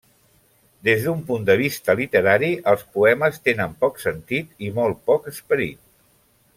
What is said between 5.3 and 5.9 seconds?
esperit.